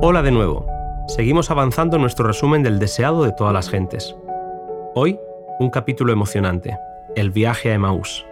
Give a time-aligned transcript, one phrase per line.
[0.00, 0.64] Hola de nuevo.
[1.08, 4.14] Seguimos avanzando nuestro resumen del deseado de todas las gentes.
[4.94, 5.18] Hoy,
[5.58, 6.78] un capítulo emocionante,
[7.16, 8.24] el viaje a Emaús.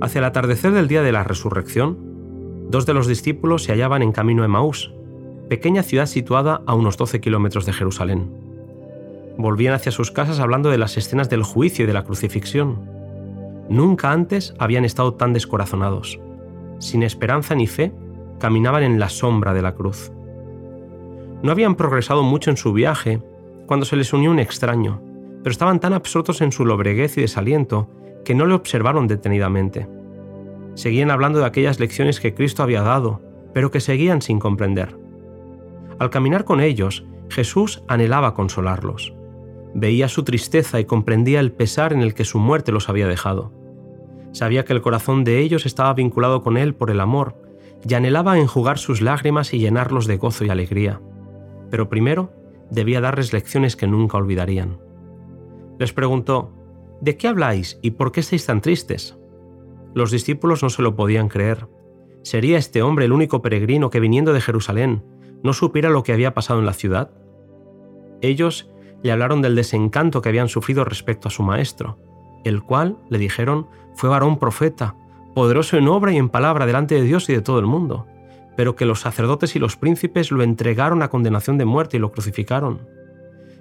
[0.00, 1.98] Hacia el atardecer del día de la resurrección,
[2.70, 4.94] dos de los discípulos se hallaban en camino a Emaús,
[5.48, 8.30] pequeña ciudad situada a unos 12 kilómetros de Jerusalén.
[9.36, 12.93] Volvían hacia sus casas hablando de las escenas del juicio y de la crucifixión.
[13.68, 16.20] Nunca antes habían estado tan descorazonados.
[16.78, 17.92] Sin esperanza ni fe,
[18.38, 20.12] caminaban en la sombra de la cruz.
[21.42, 23.22] No habían progresado mucho en su viaje
[23.66, 25.00] cuando se les unió un extraño,
[25.42, 27.88] pero estaban tan absortos en su lobreguez y desaliento
[28.24, 29.88] que no le observaron detenidamente.
[30.74, 33.20] Seguían hablando de aquellas lecciones que Cristo había dado,
[33.52, 34.96] pero que seguían sin comprender.
[35.98, 39.14] Al caminar con ellos, Jesús anhelaba consolarlos.
[39.74, 43.52] Veía su tristeza y comprendía el pesar en el que su muerte los había dejado.
[44.32, 47.36] Sabía que el corazón de ellos estaba vinculado con él por el amor,
[47.86, 51.00] y anhelaba enjugar sus lágrimas y llenarlos de gozo y alegría.
[51.70, 52.32] Pero primero
[52.70, 54.78] debía darles lecciones que nunca olvidarían.
[55.78, 56.52] Les preguntó,
[57.00, 59.18] ¿De qué habláis y por qué estáis tan tristes?
[59.94, 61.68] Los discípulos no se lo podían creer.
[62.22, 65.04] ¿Sería este hombre el único peregrino que viniendo de Jerusalén
[65.42, 67.10] no supiera lo que había pasado en la ciudad?
[68.22, 68.70] Ellos
[69.04, 71.98] le hablaron del desencanto que habían sufrido respecto a su maestro,
[72.42, 74.96] el cual, le dijeron, fue varón profeta,
[75.34, 78.06] poderoso en obra y en palabra delante de Dios y de todo el mundo,
[78.56, 82.12] pero que los sacerdotes y los príncipes lo entregaron a condenación de muerte y lo
[82.12, 82.88] crucificaron.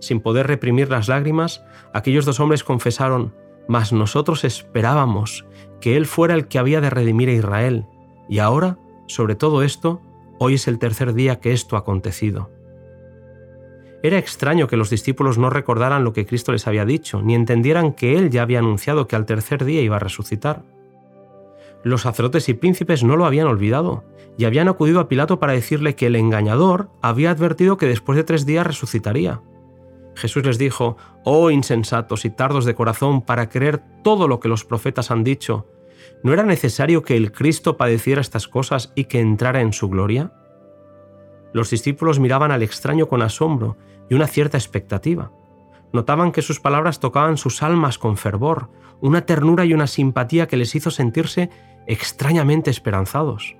[0.00, 3.32] Sin poder reprimir las lágrimas, aquellos dos hombres confesaron,
[3.68, 5.46] mas nosotros esperábamos
[5.80, 7.86] que Él fuera el que había de redimir a Israel,
[8.28, 10.02] y ahora, sobre todo esto,
[10.40, 12.50] hoy es el tercer día que esto ha acontecido.
[14.02, 17.92] Era extraño que los discípulos no recordaran lo que Cristo les había dicho, ni entendieran
[17.92, 20.62] que Él ya había anunciado que al tercer día iba a resucitar.
[21.82, 24.04] Los sacerdotes y príncipes no lo habían olvidado,
[24.36, 28.24] y habían acudido a Pilato para decirle que el engañador había advertido que después de
[28.24, 29.40] tres días resucitaría.
[30.14, 34.64] Jesús les dijo, Oh insensatos y tardos de corazón para creer todo lo que los
[34.64, 35.66] profetas han dicho,
[36.22, 40.32] ¿no era necesario que el Cristo padeciera estas cosas y que entrara en su gloria?
[41.58, 43.76] Los discípulos miraban al extraño con asombro
[44.08, 45.32] y una cierta expectativa.
[45.92, 48.70] Notaban que sus palabras tocaban sus almas con fervor,
[49.00, 51.50] una ternura y una simpatía que les hizo sentirse
[51.88, 53.56] extrañamente esperanzados.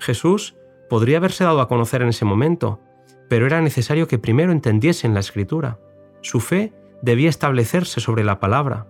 [0.00, 0.54] Jesús
[0.90, 2.78] podría haberse dado a conocer en ese momento,
[3.26, 5.78] pero era necesario que primero entendiesen la escritura.
[6.20, 8.86] Su fe debía establecerse sobre la palabra.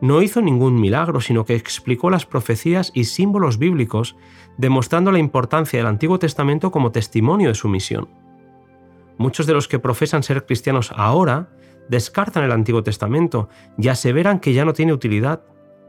[0.00, 4.16] No hizo ningún milagro, sino que explicó las profecías y símbolos bíblicos,
[4.56, 8.08] demostrando la importancia del Antiguo Testamento como testimonio de su misión.
[9.16, 11.48] Muchos de los que profesan ser cristianos ahora
[11.88, 15.42] descartan el Antiguo Testamento y aseveran que ya no tiene utilidad,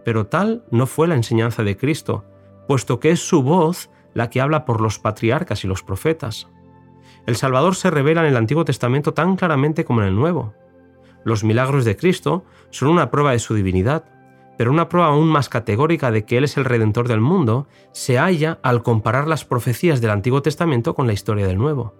[0.04, 2.26] pero tal no fue la enseñanza de Cristo,
[2.68, 6.48] puesto que es su voz la que habla por los patriarcas y los profetas.
[7.28, 10.54] El Salvador se revela en el Antiguo Testamento tan claramente como en el Nuevo.
[11.24, 14.06] Los milagros de Cristo son una prueba de su divinidad,
[14.58, 18.18] pero una prueba aún más categórica de que Él es el Redentor del mundo se
[18.18, 21.94] halla al comparar las profecías del Antiguo Testamento con la historia del Nuevo.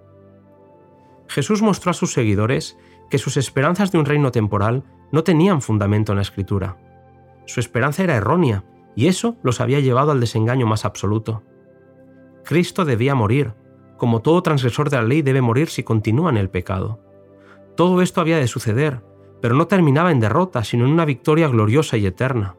[1.28, 2.78] Jesús mostró a sus seguidores
[3.10, 6.78] que sus esperanzas de un reino temporal no tenían fundamento en la Escritura.
[7.46, 8.64] Su esperanza era errónea,
[8.96, 11.44] y eso los había llevado al desengaño más absoluto.
[12.44, 13.54] Cristo debía morir,
[13.98, 17.00] como todo transgresor de la ley debe morir si continúa en el pecado.
[17.80, 19.06] Todo esto había de suceder,
[19.42, 22.58] pero no terminaba en derrota, sino en una victoria gloriosa y eterna.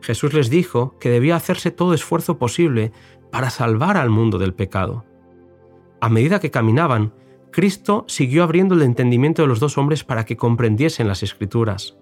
[0.00, 2.90] Jesús les dijo que debía hacerse todo esfuerzo posible
[3.30, 5.04] para salvar al mundo del pecado.
[6.00, 7.12] A medida que caminaban,
[7.50, 11.98] Cristo siguió abriendo el entendimiento de los dos hombres para que comprendiesen las escrituras.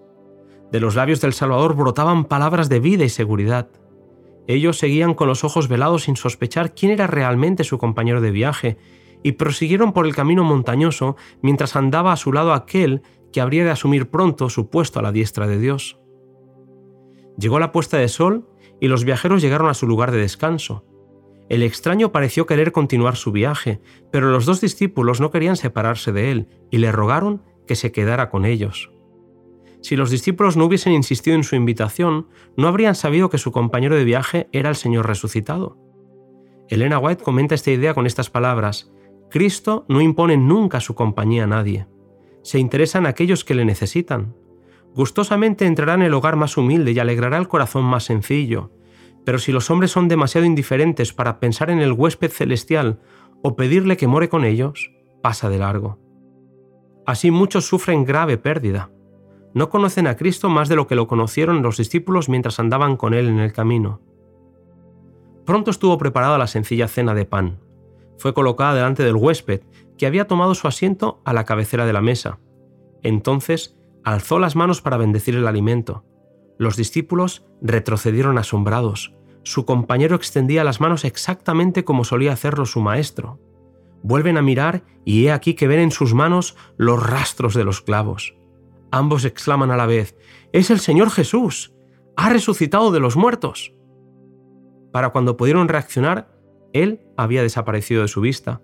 [0.71, 3.67] De los labios del Salvador brotaban palabras de vida y seguridad.
[4.47, 8.77] Ellos seguían con los ojos velados sin sospechar quién era realmente su compañero de viaje,
[9.23, 13.71] y prosiguieron por el camino montañoso mientras andaba a su lado aquel que habría de
[13.71, 15.99] asumir pronto su puesto a la diestra de Dios.
[17.37, 18.47] Llegó la puesta de sol
[18.79, 20.85] y los viajeros llegaron a su lugar de descanso.
[21.47, 26.31] El extraño pareció querer continuar su viaje, pero los dos discípulos no querían separarse de
[26.31, 28.91] él y le rogaron que se quedara con ellos.
[29.81, 32.27] Si los discípulos no hubiesen insistido en su invitación,
[32.57, 35.77] no habrían sabido que su compañero de viaje era el Señor resucitado.
[36.67, 38.91] Elena White comenta esta idea con estas palabras,
[39.29, 41.87] Cristo no impone nunca su compañía a nadie.
[42.41, 44.35] Se interesa en aquellos que le necesitan.
[44.95, 48.71] Gustosamente entrará en el hogar más humilde y alegrará el corazón más sencillo,
[49.25, 52.99] pero si los hombres son demasiado indiferentes para pensar en el huésped celestial
[53.43, 54.91] o pedirle que more con ellos,
[55.21, 55.99] pasa de largo.
[57.05, 58.91] Así muchos sufren grave pérdida.
[59.53, 63.15] no conocen a Cristo más de lo que lo conocieron los discípulos mientras andaban con
[63.15, 63.99] Él en el camino.
[65.43, 67.59] Pronto estuvo preparada la sencilla cena de pan.
[68.19, 69.61] Fue colocada delante del huésped,
[69.97, 72.39] que había tomado su asiento a la cabecera de la mesa.
[73.01, 76.05] Entonces alzó las manos para bendecir el alimento.
[76.57, 79.15] Los discípulos retrocedieron asombrados.
[79.43, 83.39] Su compañero extendía las manos exactamente como solía hacerlo su maestro.
[84.03, 87.81] Vuelven a mirar y he aquí que ven en sus manos los rastros de los
[87.81, 88.35] clavos.
[88.91, 90.17] Ambos exclaman a la vez,
[90.51, 91.73] Es el Señor Jesús,
[92.17, 93.73] ha resucitado de los muertos.
[94.91, 96.38] Para cuando pudieron reaccionar,
[96.73, 98.61] Él había desaparecido de su vista.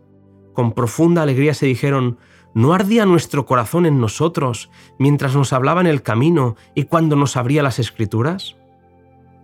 [0.54, 2.18] Con profunda alegría se dijeron,
[2.54, 7.36] ¿no ardía nuestro corazón en nosotros mientras nos hablaba en el camino y cuando nos
[7.38, 8.56] abría las escrituras?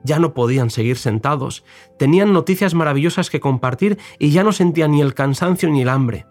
[0.04, 1.64] Ya no podían seguir sentados,
[2.00, 6.26] tenían noticias maravillosas que compartir y ya no sentían ni el cansancio ni el hambre.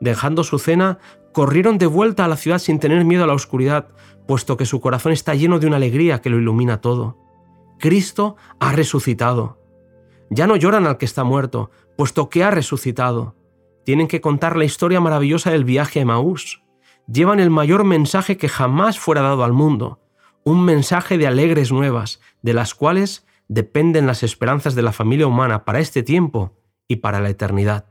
[0.00, 0.98] Dejando su cena,
[1.32, 3.88] corrieron de vuelta a la ciudad sin tener miedo a la oscuridad,
[4.26, 7.18] puesto que su corazón está lleno de una alegría que lo ilumina todo.
[7.78, 9.61] Cristo ha resucitado.
[10.34, 13.36] Ya no lloran al que está muerto, puesto que ha resucitado.
[13.84, 16.62] Tienen que contar la historia maravillosa del viaje a Emaús.
[17.06, 20.00] Llevan el mayor mensaje que jamás fuera dado al mundo,
[20.42, 25.66] un mensaje de alegres nuevas, de las cuales dependen las esperanzas de la familia humana
[25.66, 26.56] para este tiempo
[26.88, 27.84] y para la eternidad.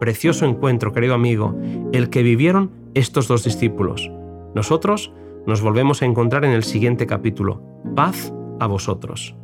[0.00, 1.54] Precioso encuentro, querido amigo,
[1.92, 4.10] el que vivieron estos dos discípulos.
[4.54, 5.12] Nosotros
[5.46, 7.62] nos volvemos a encontrar en el siguiente capítulo.
[7.94, 9.36] Paz a vosotros.